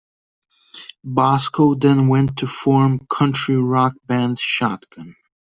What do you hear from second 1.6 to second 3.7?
then went to form country